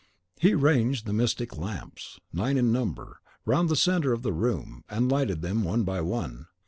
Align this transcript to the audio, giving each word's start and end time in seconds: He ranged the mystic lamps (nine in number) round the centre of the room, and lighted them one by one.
He 0.39 0.55
ranged 0.55 1.05
the 1.05 1.13
mystic 1.13 1.55
lamps 1.57 2.19
(nine 2.33 2.57
in 2.57 2.71
number) 2.71 3.21
round 3.45 3.69
the 3.69 3.75
centre 3.75 4.11
of 4.13 4.23
the 4.23 4.33
room, 4.33 4.83
and 4.89 5.11
lighted 5.11 5.43
them 5.43 5.63
one 5.63 5.83
by 5.83 6.01
one. 6.01 6.47